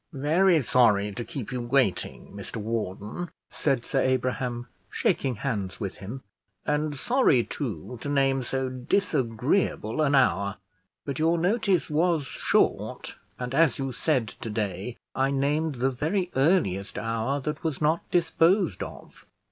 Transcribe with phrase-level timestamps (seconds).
[0.13, 6.23] "Very sorry to keep you waiting, Mr Warden," said Sir Abraham, shaking hands with him;
[6.65, 10.57] "and sorry, too, to name so disagreeable an hour;
[11.05, 16.31] but your notice was short, and as you said to day, I named the very
[16.35, 19.27] earliest hour that was not disposed of."